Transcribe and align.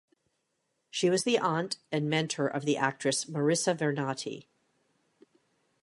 She 0.89 1.11
was 1.11 1.23
the 1.25 1.37
aunt 1.37 1.77
and 1.91 2.09
mentor 2.09 2.47
of 2.47 2.65
the 2.65 2.75
actress 2.75 3.25
Marisa 3.25 3.77
Vernati. 3.77 4.47